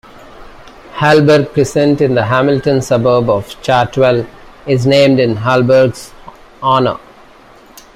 [0.93, 4.25] Halberg Crescent, in the Hamilton suburb of Chartwell,
[4.65, 6.11] is named in Halberg's
[6.63, 6.97] honour.